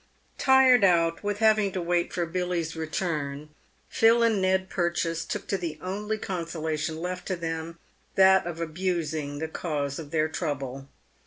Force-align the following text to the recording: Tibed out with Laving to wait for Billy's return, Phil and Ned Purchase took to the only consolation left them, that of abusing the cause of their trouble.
Tibed 0.39 0.83
out 0.83 1.23
with 1.23 1.41
Laving 1.41 1.73
to 1.73 1.79
wait 1.83 2.11
for 2.11 2.25
Billy's 2.25 2.75
return, 2.75 3.49
Phil 3.87 4.23
and 4.23 4.41
Ned 4.41 4.67
Purchase 4.67 5.23
took 5.23 5.47
to 5.49 5.59
the 5.59 5.77
only 5.79 6.17
consolation 6.17 6.97
left 6.99 7.27
them, 7.39 7.77
that 8.15 8.47
of 8.47 8.59
abusing 8.59 9.37
the 9.37 9.47
cause 9.47 9.99
of 9.99 10.09
their 10.09 10.27
trouble. 10.27 10.87